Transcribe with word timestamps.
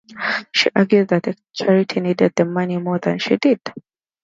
She 0.51 0.67
argued 0.75 1.09
that 1.09 1.21
the 1.21 1.35
charity 1.53 1.99
needed 1.99 2.33
the 2.35 2.43
money 2.43 2.75
more 2.77 2.97
than 2.97 3.19
she 3.19 3.37
did. 3.37 3.59